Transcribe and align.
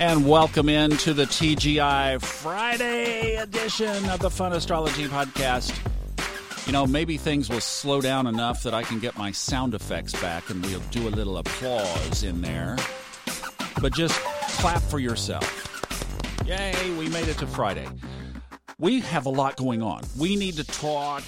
And 0.00 0.26
welcome 0.26 0.70
into 0.70 1.12
the 1.12 1.26
TGI 1.26 2.22
Friday 2.22 3.34
edition 3.34 4.08
of 4.08 4.20
the 4.20 4.30
Fun 4.30 4.54
Astrology 4.54 5.04
Podcast. 5.04 5.76
You 6.66 6.72
know, 6.72 6.86
maybe 6.86 7.18
things 7.18 7.50
will 7.50 7.60
slow 7.60 8.00
down 8.00 8.26
enough 8.26 8.62
that 8.62 8.72
I 8.72 8.82
can 8.82 8.98
get 8.98 9.18
my 9.18 9.30
sound 9.30 9.74
effects 9.74 10.18
back 10.18 10.48
and 10.48 10.64
we'll 10.64 10.80
do 10.90 11.06
a 11.06 11.10
little 11.10 11.36
applause 11.36 12.22
in 12.22 12.40
there. 12.40 12.78
But 13.82 13.92
just 13.92 14.18
clap 14.58 14.80
for 14.80 14.98
yourself. 14.98 15.44
Yay, 16.46 16.96
we 16.98 17.10
made 17.10 17.28
it 17.28 17.36
to 17.36 17.46
Friday. 17.46 17.86
We 18.78 19.00
have 19.00 19.26
a 19.26 19.30
lot 19.30 19.56
going 19.56 19.82
on. 19.82 20.00
We 20.18 20.34
need 20.34 20.54
to 20.54 20.64
talk. 20.64 21.24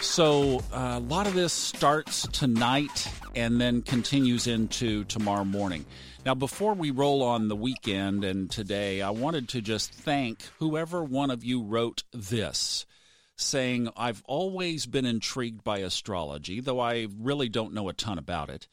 So, 0.00 0.60
uh, 0.72 0.94
a 0.96 1.00
lot 1.00 1.26
of 1.26 1.34
this 1.34 1.52
starts 1.52 2.26
tonight 2.28 3.06
and 3.36 3.60
then 3.60 3.82
continues 3.82 4.46
into 4.46 5.04
tomorrow 5.04 5.44
morning. 5.44 5.84
Now, 6.24 6.36
before 6.36 6.74
we 6.74 6.92
roll 6.92 7.20
on 7.24 7.48
the 7.48 7.56
weekend 7.56 8.22
and 8.22 8.48
today, 8.48 9.02
I 9.02 9.10
wanted 9.10 9.48
to 9.50 9.60
just 9.60 9.92
thank 9.92 10.40
whoever 10.60 11.02
one 11.02 11.32
of 11.32 11.42
you 11.42 11.64
wrote 11.64 12.04
this, 12.12 12.86
saying, 13.34 13.88
I've 13.96 14.22
always 14.26 14.86
been 14.86 15.04
intrigued 15.04 15.64
by 15.64 15.78
astrology, 15.78 16.60
though 16.60 16.78
I 16.78 17.08
really 17.18 17.48
don't 17.48 17.74
know 17.74 17.88
a 17.88 17.92
ton 17.92 18.18
about 18.18 18.50
it. 18.50 18.68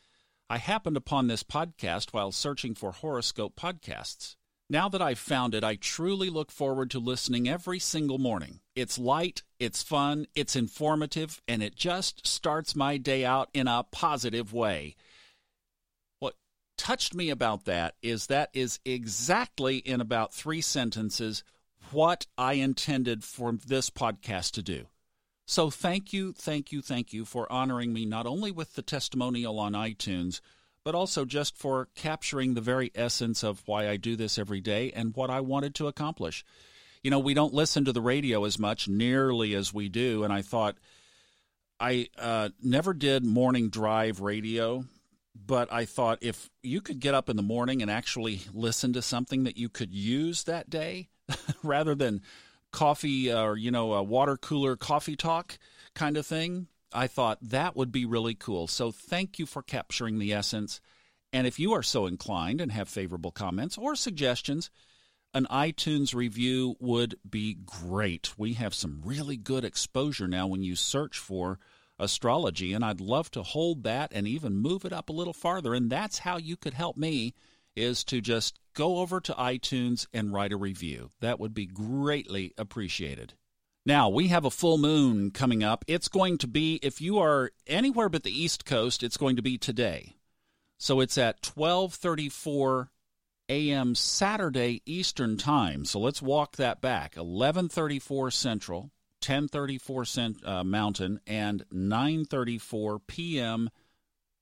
I 0.48 0.60
happened 0.60 0.96
upon 0.96 1.26
this 1.26 1.42
podcast 1.42 2.14
while 2.14 2.32
searching 2.32 2.76
for 2.76 2.92
horoscope 2.92 3.56
podcasts. 3.56 4.36
Now 4.70 4.88
that 4.88 5.02
I've 5.02 5.18
found 5.18 5.56
it, 5.56 5.64
I 5.64 5.74
truly 5.74 6.30
look 6.30 6.52
forward 6.52 6.92
to 6.92 7.00
listening 7.00 7.50
every 7.50 7.80
single 7.80 8.20
morning. 8.20 8.60
It's 8.76 9.00
light, 9.00 9.42
it's 9.60 9.82
fun, 9.82 10.28
it's 10.36 10.56
informative, 10.56 11.42
and 11.48 11.64
it 11.64 11.76
just 11.76 12.28
starts 12.28 12.76
my 12.76 12.98
day 12.98 13.26
out 13.26 13.50
in 13.56 13.68
a 13.68 13.86
positive 13.92 14.54
way. 14.54 14.96
Touched 16.80 17.14
me 17.14 17.30
about 17.30 17.66
that 17.66 17.96
is 18.02 18.28
that 18.28 18.50
is 18.54 18.80
exactly 18.86 19.78
in 19.78 20.00
about 20.00 20.34
three 20.34 20.62
sentences 20.62 21.44
what 21.92 22.26
I 22.38 22.54
intended 22.54 23.24
for 23.24 23.52
this 23.52 23.90
podcast 23.90 24.52
to 24.54 24.64
do. 24.64 24.86
So 25.46 25.70
thank 25.70 26.14
you, 26.14 26.32
thank 26.32 26.72
you, 26.72 26.82
thank 26.82 27.12
you 27.12 27.26
for 27.26 27.52
honoring 27.52 27.92
me 27.92 28.06
not 28.06 28.26
only 28.26 28.50
with 28.50 28.76
the 28.76 28.82
testimonial 28.82 29.60
on 29.60 29.74
iTunes 29.74 30.40
but 30.86 30.96
also 30.96 31.26
just 31.26 31.58
for 31.58 31.90
capturing 31.96 32.54
the 32.54 32.62
very 32.62 32.92
essence 32.96 33.44
of 33.44 33.62
why 33.66 33.90
I 33.90 33.98
do 33.98 34.16
this 34.16 34.40
every 34.40 34.62
day 34.62 34.92
and 34.96 35.14
what 35.16 35.30
I 35.30 35.42
wanted 35.42 35.76
to 35.76 35.88
accomplish. 35.88 36.46
You 37.04 37.12
know, 37.12 37.20
we 37.20 37.34
don't 37.34 37.54
listen 37.54 37.86
to 37.86 37.92
the 37.92 38.02
radio 38.02 38.46
as 38.46 38.58
much, 38.58 38.88
nearly 38.88 39.54
as 39.54 39.74
we 39.74 39.90
do, 39.90 40.24
and 40.24 40.32
I 40.32 40.42
thought 40.42 40.78
I 41.80 42.08
uh, 42.18 42.50
never 42.64 42.94
did 42.94 43.26
morning 43.26 43.70
drive 43.70 44.22
radio, 44.22 44.86
but 45.36 45.72
I 45.72 45.86
thought 45.86 46.20
if 46.22 46.50
you 46.64 46.82
could 46.82 47.00
get 47.00 47.14
up 47.14 47.30
in 47.30 47.38
the 47.38 47.44
morning 47.44 47.82
and 47.82 47.90
actually 47.90 48.42
listen 48.54 48.94
to 48.94 49.02
something 49.02 49.44
that 49.44 49.58
you 49.58 49.70
could 49.70 49.94
use 49.94 50.44
that 50.44 50.70
day 50.70 51.10
rather 51.64 51.96
than 51.96 52.22
coffee 52.72 53.32
uh, 53.32 53.42
or, 53.42 53.58
you 53.58 53.72
know, 53.72 53.94
a 53.94 54.04
water 54.04 54.38
cooler 54.38 54.76
coffee 54.76 55.16
talk 55.16 55.58
kind 55.96 56.18
of 56.18 56.26
thing, 56.26 56.68
I 56.94 57.08
thought 57.08 57.38
that 57.42 57.76
would 57.76 57.92
be 57.92 58.06
really 58.06 58.36
cool. 58.36 58.68
So 58.68 58.92
thank 58.92 59.40
you 59.40 59.46
for 59.46 59.62
capturing 59.62 60.20
the 60.20 60.34
essence. 60.34 60.82
And 61.32 61.46
if 61.46 61.60
you 61.60 61.74
are 61.74 61.84
so 61.84 62.08
inclined 62.08 62.62
and 62.62 62.72
have 62.72 62.90
favorable 62.90 63.32
comments 63.32 63.78
or 63.78 63.96
suggestions, 63.96 64.72
an 65.34 65.46
iTunes 65.52 66.16
review 66.16 66.76
would 66.80 67.16
be 67.28 67.56
great. 67.64 68.38
We 68.38 68.54
have 68.54 68.74
some 68.74 69.02
really 69.06 69.38
good 69.38 69.64
exposure 69.64 70.28
now 70.28 70.48
when 70.48 70.64
you 70.64 70.76
search 70.76 71.20
for 71.20 71.60
astrology, 72.00 72.74
and 72.74 72.84
I'd 72.84 73.02
love 73.02 73.30
to 73.32 73.44
hold 73.44 73.84
that 73.84 74.12
and 74.14 74.28
even 74.28 74.58
move 74.58 74.86
it 74.86 74.94
up 74.94 75.10
a 75.10 75.14
little 75.14 75.34
farther. 75.34 75.74
And 75.74 75.90
that's 75.90 76.20
how 76.20 76.38
you 76.38 76.56
could 76.56 76.74
help 76.74 76.98
me 76.98 77.34
is 77.76 78.04
to 78.06 78.22
just 78.22 78.60
go 78.74 78.98
over 78.98 79.20
to 79.22 79.34
iTunes 79.34 80.08
and 80.14 80.34
write 80.34 80.52
a 80.52 80.58
review. 80.58 81.10
That 81.22 81.40
would 81.40 81.54
be 81.54 81.66
greatly 81.66 82.54
appreciated. 82.58 83.34
Now, 83.86 84.10
we 84.10 84.28
have 84.28 84.46
a 84.46 84.52
full 84.52 84.78
moon 84.78 85.32
coming 85.32 85.64
up. 85.64 85.86
It's 85.88 86.10
going 86.10 86.38
to 86.40 86.48
be, 86.48 86.80
if 86.84 87.02
you 87.02 87.20
are 87.20 87.52
anywhere 87.66 88.10
but 88.10 88.24
the 88.24 88.38
East 88.38 88.66
Coast, 88.66 89.04
it's 89.04 89.18
going 89.18 89.36
to 89.38 89.42
be 89.42 89.58
today. 89.58 90.16
So 90.78 91.00
it's 91.00 91.18
at 91.18 91.46
1234 91.56 92.92
a.m. 93.50 93.96
Saturday 93.96 94.82
Eastern 94.86 95.38
Time. 95.38 95.86
So 95.86 96.00
let's 96.00 96.22
walk 96.22 96.58
that 96.58 96.82
back. 96.82 97.16
1134 97.16 98.32
Central, 98.32 98.92
1034 99.22 100.06
cent, 100.06 100.46
uh, 100.46 100.64
Mountain, 100.64 101.20
and 101.28 101.66
934 101.72 103.00
p.m. 103.00 103.70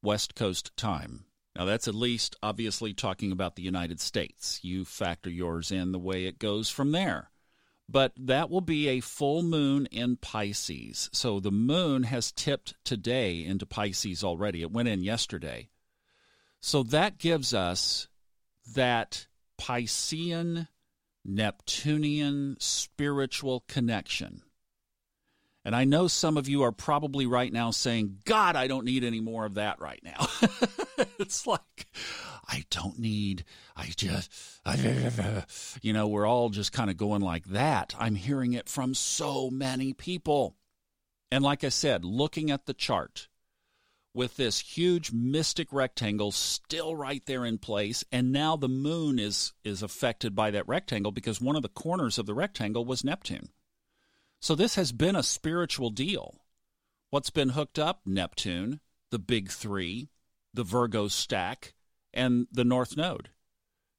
West 0.01 0.35
Coast 0.35 0.75
Time. 0.77 1.25
Now, 1.55 1.65
that's 1.65 1.87
at 1.87 1.95
least 1.95 2.35
obviously 2.43 2.93
talking 2.93 3.31
about 3.31 3.55
the 3.55 3.63
United 3.63 3.99
States. 3.99 4.59
You 4.63 4.85
factor 4.85 5.29
yours 5.29 5.71
in 5.71 5.91
the 5.91 5.99
way 5.99 6.25
it 6.25 6.39
goes 6.39 6.69
from 6.69 6.91
there 6.91 7.31
but 7.89 8.11
that 8.17 8.49
will 8.49 8.61
be 8.61 8.87
a 8.89 8.99
full 8.99 9.43
moon 9.43 9.85
in 9.87 10.17
Pisces. 10.17 11.09
So 11.13 11.39
the 11.39 11.51
moon 11.51 12.03
has 12.03 12.31
tipped 12.31 12.73
today 12.83 13.43
into 13.43 13.65
Pisces 13.65 14.23
already. 14.23 14.61
It 14.61 14.71
went 14.71 14.89
in 14.89 15.03
yesterday. 15.03 15.69
So 16.59 16.83
that 16.83 17.17
gives 17.17 17.53
us 17.53 18.09
that 18.73 19.27
Piscean, 19.57 20.67
Neptunian 21.23 22.57
spiritual 22.59 23.63
connection. 23.67 24.41
And 25.67 25.75
I 25.75 25.83
know 25.83 26.07
some 26.07 26.37
of 26.37 26.47
you 26.47 26.63
are 26.63 26.71
probably 26.71 27.25
right 27.25 27.51
now 27.51 27.71
saying, 27.71 28.19
God, 28.23 28.55
I 28.55 28.67
don't 28.67 28.85
need 28.85 29.03
any 29.03 29.19
more 29.19 29.45
of 29.45 29.55
that 29.55 29.81
right 29.81 29.99
now. 30.01 30.29
it's 31.19 31.45
like, 31.45 31.87
I 32.47 32.63
don't 32.69 32.97
need, 32.97 33.43
I 33.75 33.87
just, 33.97 34.31
I, 34.65 35.43
you 35.81 35.91
know, 35.91 36.07
we're 36.07 36.25
all 36.25 36.51
just 36.51 36.71
kind 36.71 36.89
of 36.89 36.95
going 36.95 37.21
like 37.21 37.47
that. 37.47 37.93
I'm 37.99 38.15
hearing 38.15 38.53
it 38.53 38.69
from 38.69 38.93
so 38.93 39.49
many 39.49 39.91
people. 39.91 40.55
And 41.33 41.43
like 41.43 41.65
I 41.65 41.69
said, 41.69 42.05
looking 42.05 42.49
at 42.49 42.65
the 42.65 42.73
chart 42.73 43.27
with 44.13 44.37
this 44.37 44.59
huge 44.59 45.11
mystic 45.11 45.73
rectangle 45.73 46.31
still 46.31 46.95
right 46.95 47.25
there 47.25 47.43
in 47.43 47.57
place, 47.57 48.05
and 48.09 48.31
now 48.31 48.55
the 48.55 48.69
moon 48.69 49.19
is, 49.19 49.51
is 49.65 49.83
affected 49.83 50.33
by 50.33 50.49
that 50.49 50.65
rectangle 50.65 51.11
because 51.11 51.41
one 51.41 51.57
of 51.57 51.61
the 51.61 51.67
corners 51.67 52.17
of 52.17 52.25
the 52.25 52.33
rectangle 52.33 52.85
was 52.85 53.03
Neptune. 53.03 53.49
So 54.39 54.55
this 54.55 54.75
has 54.75 54.91
been 54.91 55.15
a 55.15 55.23
spiritual 55.23 55.89
deal. 55.89 56.41
What's 57.09 57.29
been 57.29 57.49
hooked 57.49 57.79
up? 57.79 58.01
Neptune, 58.05 58.79
the 59.11 59.19
big 59.19 59.49
three, 59.49 60.09
the 60.53 60.63
Virgo 60.63 61.07
stack, 61.07 61.73
and 62.13 62.47
the 62.51 62.63
North 62.63 62.97
Node. 62.97 63.29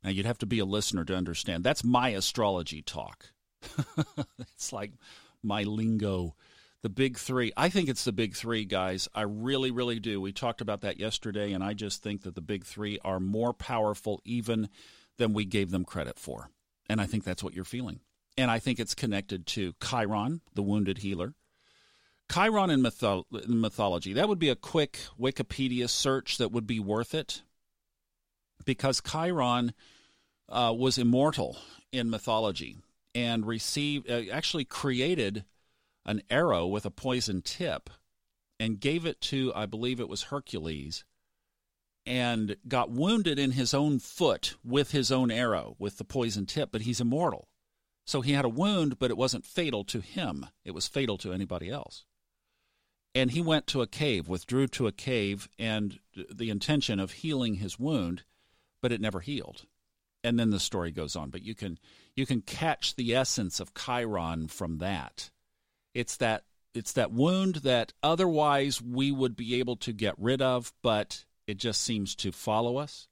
Now, 0.02 0.10
you'd 0.10 0.26
have 0.26 0.38
to 0.38 0.46
be 0.46 0.58
a 0.58 0.64
listener 0.64 1.04
to 1.04 1.16
understand. 1.16 1.64
That's 1.64 1.82
my 1.82 2.10
astrology 2.10 2.82
talk. 2.82 3.32
it's 4.38 4.72
like 4.72 4.92
my 5.42 5.64
lingo. 5.64 6.36
The 6.82 6.88
big 6.88 7.18
three. 7.18 7.52
I 7.56 7.68
think 7.68 7.88
it's 7.88 8.04
the 8.04 8.12
big 8.12 8.36
three, 8.36 8.64
guys. 8.64 9.08
I 9.12 9.22
really, 9.22 9.72
really 9.72 9.98
do. 9.98 10.20
We 10.20 10.32
talked 10.32 10.60
about 10.60 10.82
that 10.82 11.00
yesterday, 11.00 11.52
and 11.52 11.64
I 11.64 11.74
just 11.74 12.02
think 12.02 12.22
that 12.22 12.36
the 12.36 12.40
big 12.40 12.64
three 12.64 13.00
are 13.04 13.18
more 13.18 13.52
powerful 13.52 14.20
even 14.24 14.68
than 15.16 15.32
we 15.32 15.44
gave 15.44 15.72
them 15.72 15.84
credit 15.84 16.18
for. 16.18 16.50
And 16.88 17.00
I 17.00 17.06
think 17.06 17.24
that's 17.24 17.42
what 17.42 17.54
you're 17.54 17.64
feeling. 17.64 18.00
And 18.38 18.52
I 18.52 18.60
think 18.60 18.78
it's 18.78 18.94
connected 18.94 19.46
to 19.48 19.74
Chiron, 19.82 20.42
the 20.54 20.62
wounded 20.62 20.98
healer. 20.98 21.34
Chiron 22.32 22.70
in, 22.70 22.80
mytho- 22.80 23.24
in 23.44 23.60
mythology. 23.60 24.12
That 24.12 24.28
would 24.28 24.38
be 24.38 24.48
a 24.48 24.54
quick 24.54 25.00
Wikipedia 25.20 25.90
search 25.90 26.38
that 26.38 26.52
would 26.52 26.66
be 26.66 26.78
worth 26.78 27.14
it 27.14 27.42
because 28.64 29.00
Chiron 29.00 29.72
uh, 30.48 30.72
was 30.76 30.98
immortal 30.98 31.56
in 31.90 32.10
mythology 32.10 32.76
and 33.12 33.44
received, 33.44 34.08
uh, 34.08 34.22
actually 34.30 34.64
created 34.64 35.44
an 36.06 36.22
arrow 36.30 36.64
with 36.64 36.86
a 36.86 36.90
poison 36.90 37.42
tip 37.42 37.90
and 38.60 38.78
gave 38.78 39.04
it 39.04 39.20
to, 39.20 39.52
I 39.56 39.66
believe 39.66 39.98
it 39.98 40.08
was 40.08 40.24
Hercules, 40.24 41.04
and 42.06 42.56
got 42.68 42.90
wounded 42.90 43.36
in 43.36 43.52
his 43.52 43.74
own 43.74 43.98
foot 43.98 44.54
with 44.64 44.92
his 44.92 45.10
own 45.10 45.32
arrow 45.32 45.74
with 45.78 45.98
the 45.98 46.04
poison 46.04 46.46
tip, 46.46 46.70
but 46.70 46.82
he's 46.82 47.00
immortal. 47.00 47.48
So 48.08 48.22
he 48.22 48.32
had 48.32 48.44
a 48.44 48.48
wound, 48.48 48.98
but 48.98 49.10
it 49.10 49.16
wasn't 49.16 49.44
fatal 49.44 49.84
to 49.84 50.00
him, 50.00 50.46
it 50.64 50.72
was 50.72 50.88
fatal 50.88 51.18
to 51.18 51.32
anybody 51.32 51.70
else. 51.70 52.04
And 53.14 53.30
he 53.30 53.40
went 53.40 53.66
to 53.68 53.82
a 53.82 53.86
cave, 53.86 54.28
withdrew 54.28 54.68
to 54.68 54.86
a 54.86 54.92
cave, 54.92 55.48
and 55.58 55.98
the 56.14 56.50
intention 56.50 57.00
of 57.00 57.12
healing 57.12 57.54
his 57.54 57.78
wound 57.78 58.22
but 58.80 58.92
it 58.92 59.00
never 59.00 59.20
healed. 59.20 59.66
And 60.24 60.38
then 60.38 60.50
the 60.50 60.60
story 60.60 60.90
goes 60.90 61.16
on. 61.16 61.30
But 61.30 61.42
you 61.42 61.54
can 61.54 61.78
you 62.14 62.26
can 62.26 62.42
catch 62.42 62.96
the 62.96 63.14
essence 63.14 63.60
of 63.60 63.74
Chiron 63.74 64.48
from 64.48 64.78
that. 64.78 65.30
It's 65.94 66.16
that 66.16 66.44
it's 66.74 66.92
that 66.92 67.12
wound 67.12 67.56
that 67.56 67.92
otherwise 68.02 68.82
we 68.82 69.10
would 69.10 69.36
be 69.36 69.58
able 69.58 69.76
to 69.76 69.92
get 69.92 70.14
rid 70.18 70.42
of, 70.42 70.72
but 70.82 71.24
it 71.46 71.58
just 71.58 71.80
seems 71.80 72.14
to 72.16 72.32
follow 72.32 72.76
us. 72.76 73.08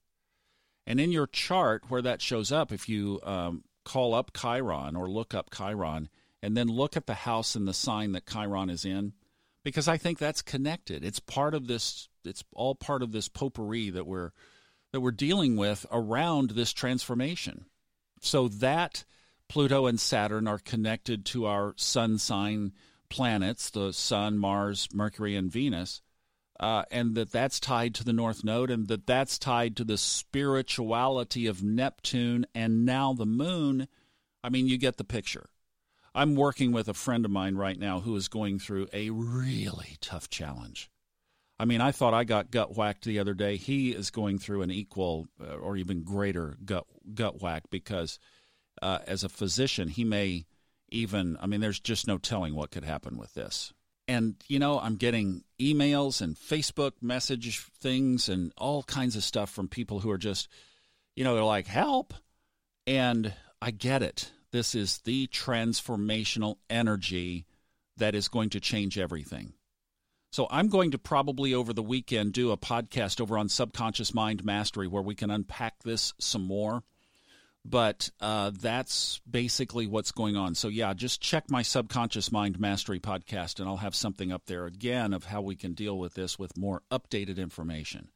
And 0.87 1.01
in 1.01 1.11
your 1.11 1.27
chart 1.27 1.85
where 1.89 2.03
that 2.03 2.23
shows 2.23 2.53
up, 2.53 2.71
if 2.71 2.89
you 2.89 3.21
um, 3.25 3.65
call 3.87 4.13
up 4.13 4.33
Chiron 4.37 4.97
or 4.97 5.09
look 5.09 5.33
up 5.33 5.55
Chiron 5.55 6.11
and 6.43 6.55
then 6.55 6.69
look 6.69 6.97
at 6.97 7.07
the 7.07 7.15
house 7.15 7.55
and 7.55 7.67
the 7.67 7.73
sign 7.73 8.13
that 8.13 8.27
Chiron 8.27 8.69
is 8.69 8.85
in, 8.85 9.15
because 9.65 9.89
I 9.89 9.97
think 9.97 10.19
that's 10.19 10.43
connected. 10.43 11.03
It's 11.05 11.21
part 11.21 11.55
of 11.55 11.67
this. 11.67 12.09
It's 12.25 12.45
all 12.53 12.75
part 12.75 13.03
of 13.03 13.13
this 13.13 13.29
potpourri 13.29 13.91
that 13.91 14.07
we're 14.07 14.33
that 14.93 15.01
we're 15.01 15.13
dealing 15.13 15.57
with 15.57 15.87
around 15.91 16.51
this 16.51 16.73
transformation. 16.73 17.65
So 18.21 18.49
that 18.49 19.05
Pluto 19.49 19.87
and 19.87 19.99
Saturn 19.99 20.47
are 20.47 20.59
connected 20.59 21.25
to 21.27 21.47
our 21.47 21.75
sun 21.77 22.19
sign 22.19 22.73
planets, 23.09 23.71
the 23.71 23.93
Sun, 23.93 24.39
Mars, 24.39 24.89
Mercury, 24.93 25.37
and 25.37 25.51
Venus, 25.51 26.03
uh, 26.59 26.85
and 26.91 27.15
that 27.15 27.33
that's 27.33 27.61
tied 27.61 27.95
to 27.97 28.05
the 28.05 28.13
North 28.13 28.45
Node, 28.45 28.71
and 28.71 28.89
that 28.89 29.07
that's 29.07 29.39
tied 29.39 29.77
to 29.77 29.85
the 29.85 29.99
spirituality 29.99 31.47
of 31.47 31.63
Neptune 31.63 32.47
and 32.55 32.85
now 32.85 33.13
the 33.13 33.27
Moon. 33.27 33.89
I 34.43 34.49
mean, 34.49 34.69
you 34.69 34.79
get 34.79 34.97
the 34.97 35.05
picture. 35.05 35.47
I'm 36.15 36.35
working 36.35 36.73
with 36.73 36.89
a 36.89 36.95
friend 36.95 37.27
of 37.27 37.31
mine 37.31 37.57
right 37.57 37.79
now 37.79 38.01
who 38.01 38.17
is 38.17 38.29
going 38.29 38.59
through 38.59 38.89
a 38.93 39.11
really 39.11 39.99
tough 40.01 40.31
challenge. 40.31 40.91
I 41.59 41.67
mean, 41.67 41.83
I 41.83 41.93
thought 41.93 42.15
I 42.15 42.25
got 42.25 42.51
gut 42.51 42.75
whacked 42.75 43.05
the 43.05 43.19
other 43.19 43.35
day. 43.35 43.57
He 43.57 43.91
is 43.91 44.11
going 44.11 44.39
through 44.39 44.63
an 44.63 44.71
equal 44.71 45.29
uh, 45.41 45.57
or 45.57 45.77
even 45.77 46.05
greater 46.05 46.57
gut 46.65 46.87
gut 47.15 47.41
whack 47.43 47.65
because, 47.71 48.19
uh, 48.81 49.01
as 49.07 49.25
a 49.25 49.29
physician, 49.29 49.89
he 49.89 50.05
may 50.05 50.47
even. 50.91 51.37
I 51.41 51.47
mean, 51.47 51.61
there's 51.61 51.81
just 51.81 52.07
no 52.07 52.19
telling 52.19 52.55
what 52.55 52.71
could 52.71 52.85
happen 52.85 53.19
with 53.19 53.35
this. 53.35 53.73
And 54.09 54.37
you 54.49 54.59
know, 54.59 54.79
I'm 54.79 54.97
getting 54.97 55.45
emails 55.61 56.21
and 56.21 56.37
Facebook 56.37 56.93
message 57.01 57.61
things 57.81 58.29
and 58.29 58.53
all 58.57 58.83
kinds 58.85 59.17
of 59.17 59.25
stuff 59.25 59.51
from 59.51 59.69
people 59.69 60.01
who 60.01 60.11
are 60.11 60.19
just, 60.19 60.49
you 61.15 61.25
know, 61.25 61.35
they're 61.35 61.45
like, 61.45 61.67
"Help!" 61.67 62.15
And 62.87 63.33
I 63.61 63.71
get 63.73 64.03
it. 64.03 64.31
This 64.53 64.75
is 64.75 64.99
the 64.99 65.27
transformational 65.29 66.57
energy 66.71 67.47
that 67.97 68.15
is 68.15 68.29
going 68.29 68.51
to 68.51 68.61
change 68.61 68.99
everything. 68.99 69.55
So 70.33 70.47
I'm 70.51 70.69
going 70.69 70.91
to 70.91 70.99
probably 70.99 71.55
over 71.55 71.73
the 71.73 71.83
weekend 71.83 72.33
do 72.33 72.51
a 72.51 72.57
podcast 72.57 73.21
over 73.21 73.39
on 73.39 73.49
Subconscious 73.49 74.13
Mind 74.13 74.45
Mastery 74.45 74.87
where 74.87 75.03
we 75.03 75.15
can 75.15 75.31
unpack 75.31 75.83
this 75.83 76.13
some 76.21 76.47
more. 76.47 76.83
But 77.69 78.11
uh, 78.21 78.53
that's 78.59 79.21
basically 79.29 79.87
what's 79.87 80.13
going 80.13 80.37
on. 80.37 80.55
So, 80.55 80.69
yeah, 80.69 80.95
just 80.95 81.21
check 81.21 81.51
my 81.51 81.63
Subconscious 81.63 82.31
Mind 82.31 82.61
Mastery 82.61 83.01
podcast, 83.01 83.59
and 83.59 83.69
I'll 83.69 83.79
have 83.79 83.95
something 83.95 84.31
up 84.31 84.47
there 84.47 84.67
again 84.67 85.13
of 85.13 85.25
how 85.25 85.41
we 85.41 85.57
can 85.57 85.73
deal 85.73 85.99
with 85.99 86.15
this 86.15 86.39
with 86.39 86.57
more 86.57 86.83
updated 86.91 87.39
information. 87.39 88.09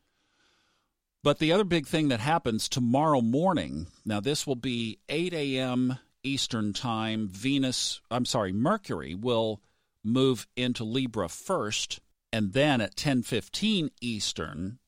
But 1.22 1.38
the 1.38 1.52
other 1.52 1.64
big 1.64 1.86
thing 1.86 2.08
that 2.08 2.20
happens 2.20 2.68
tomorrow 2.68 3.20
morning 3.20 3.88
now, 4.04 4.20
this 4.20 4.46
will 4.46 4.56
be 4.56 5.00
8 5.08 5.34
a.m. 5.34 5.98
Eastern 6.22 6.72
Time. 6.72 7.28
Venus, 7.28 8.00
I'm 8.10 8.24
sorry, 8.24 8.52
Mercury 8.52 9.14
will 9.14 9.60
move 10.04 10.46
into 10.56 10.84
Libra 10.84 11.28
first 11.28 12.00
and 12.32 12.52
then 12.52 12.80
at 12.80 12.96
10:15 12.96 13.90
Eastern, 14.00 14.78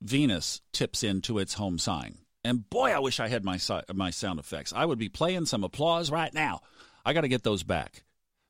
Venus 0.00 0.60
tips 0.72 1.02
into 1.02 1.38
its 1.38 1.54
home 1.54 1.78
sign. 1.78 2.18
And 2.44 2.68
boy, 2.68 2.92
I 2.92 2.98
wish 2.98 3.20
I 3.20 3.28
had 3.28 3.44
my 3.44 3.58
my 3.92 4.10
sound 4.10 4.38
effects. 4.38 4.72
I 4.74 4.84
would 4.84 4.98
be 4.98 5.08
playing 5.08 5.46
some 5.46 5.64
applause 5.64 6.10
right 6.10 6.32
now. 6.32 6.60
I 7.04 7.12
got 7.12 7.22
to 7.22 7.28
get 7.28 7.42
those 7.42 7.62
back 7.62 8.04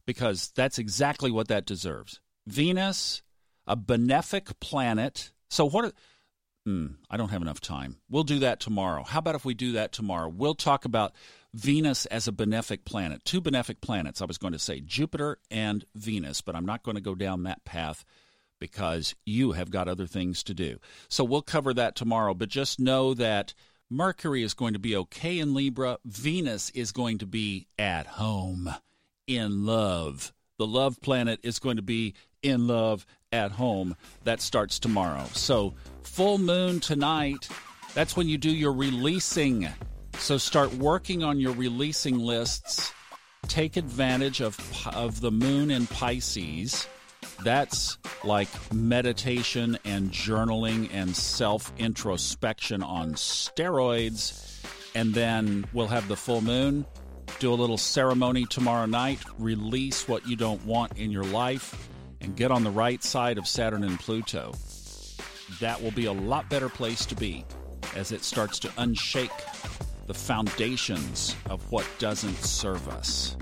because 0.06 0.50
that's 0.54 0.78
exactly 0.78 1.30
what 1.30 1.48
that 1.48 1.66
deserves. 1.66 2.20
Venus, 2.46 3.22
a 3.66 3.76
benefic 3.76 4.58
planet. 4.60 5.32
So 5.50 5.68
what? 5.68 5.94
Hmm, 6.66 6.86
I 7.10 7.16
don't 7.16 7.30
have 7.30 7.42
enough 7.42 7.60
time. 7.60 7.96
We'll 8.10 8.24
do 8.24 8.40
that 8.40 8.60
tomorrow. 8.60 9.02
How 9.02 9.20
about 9.20 9.34
if 9.34 9.44
we 9.44 9.54
do 9.54 9.72
that 9.72 9.92
tomorrow? 9.92 10.28
We'll 10.28 10.54
talk 10.54 10.84
about 10.84 11.14
Venus 11.54 12.04
as 12.06 12.28
a 12.28 12.32
benefic 12.32 12.84
planet. 12.84 13.24
Two 13.24 13.40
benefic 13.40 13.80
planets. 13.80 14.20
I 14.20 14.26
was 14.26 14.38
going 14.38 14.52
to 14.52 14.58
say 14.58 14.80
Jupiter 14.80 15.38
and 15.50 15.84
Venus, 15.94 16.40
but 16.42 16.54
I'm 16.54 16.66
not 16.66 16.82
going 16.82 16.96
to 16.96 17.00
go 17.00 17.14
down 17.14 17.44
that 17.44 17.64
path 17.64 18.04
because 18.60 19.14
you 19.24 19.52
have 19.52 19.70
got 19.70 19.88
other 19.88 20.06
things 20.06 20.42
to 20.44 20.54
do. 20.54 20.78
So 21.08 21.24
we'll 21.24 21.42
cover 21.42 21.72
that 21.74 21.94
tomorrow, 21.94 22.34
but 22.34 22.48
just 22.48 22.80
know 22.80 23.14
that 23.14 23.54
Mercury 23.90 24.42
is 24.42 24.52
going 24.52 24.74
to 24.74 24.78
be 24.78 24.94
okay 24.96 25.38
in 25.38 25.54
Libra, 25.54 25.98
Venus 26.04 26.68
is 26.70 26.92
going 26.92 27.18
to 27.18 27.26
be 27.26 27.66
at 27.78 28.06
home 28.06 28.70
in 29.26 29.64
love. 29.64 30.32
The 30.58 30.66
love 30.66 31.00
planet 31.00 31.40
is 31.42 31.58
going 31.58 31.76
to 31.76 31.82
be 31.82 32.14
in 32.42 32.66
love 32.66 33.06
at 33.32 33.52
home. 33.52 33.96
That 34.24 34.42
starts 34.42 34.78
tomorrow. 34.78 35.24
So, 35.32 35.74
full 36.02 36.36
moon 36.36 36.80
tonight, 36.80 37.48
that's 37.94 38.14
when 38.14 38.28
you 38.28 38.36
do 38.36 38.50
your 38.50 38.72
releasing. 38.72 39.68
So, 40.18 40.36
start 40.36 40.74
working 40.74 41.22
on 41.22 41.40
your 41.40 41.54
releasing 41.54 42.18
lists. 42.18 42.92
Take 43.46 43.78
advantage 43.78 44.42
of, 44.42 44.58
of 44.88 45.20
the 45.20 45.30
moon 45.30 45.70
in 45.70 45.86
Pisces 45.86 46.86
that's 47.42 47.98
like 48.24 48.48
meditation 48.72 49.78
and 49.84 50.10
journaling 50.10 50.90
and 50.92 51.14
self 51.14 51.72
introspection 51.78 52.82
on 52.82 53.14
steroids. 53.14 54.44
And 54.94 55.14
then 55.14 55.64
we'll 55.72 55.88
have 55.88 56.08
the 56.08 56.16
full 56.16 56.40
moon, 56.40 56.86
do 57.38 57.52
a 57.52 57.54
little 57.54 57.78
ceremony 57.78 58.46
tomorrow 58.46 58.86
night, 58.86 59.20
release 59.38 60.08
what 60.08 60.26
you 60.26 60.36
don't 60.36 60.64
want 60.64 60.98
in 60.98 61.10
your 61.10 61.24
life, 61.24 61.88
and 62.20 62.34
get 62.34 62.50
on 62.50 62.64
the 62.64 62.70
right 62.70 63.02
side 63.02 63.38
of 63.38 63.46
Saturn 63.46 63.84
and 63.84 63.98
Pluto. 63.98 64.54
That 65.60 65.82
will 65.82 65.92
be 65.92 66.06
a 66.06 66.12
lot 66.12 66.48
better 66.50 66.68
place 66.68 67.06
to 67.06 67.14
be 67.14 67.44
as 67.94 68.12
it 68.12 68.24
starts 68.24 68.58
to 68.60 68.68
unshake 68.78 69.30
the 70.06 70.14
foundations 70.14 71.36
of 71.50 71.70
what 71.70 71.86
doesn't 71.98 72.36
serve 72.36 72.88
us. 72.88 73.36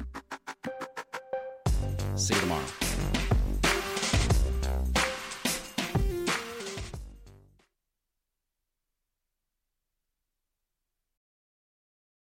See 2.17 2.35
you 2.35 2.41
tomorrow. 2.41 2.86